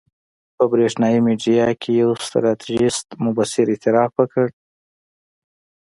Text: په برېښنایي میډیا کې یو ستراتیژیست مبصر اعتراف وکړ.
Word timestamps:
په 0.55 0.63
برېښنایي 0.71 1.19
میډیا 1.27 1.67
کې 1.81 1.91
یو 2.01 2.11
ستراتیژیست 2.25 3.07
مبصر 3.25 3.65
اعتراف 3.71 4.11
وکړ. 4.17 4.47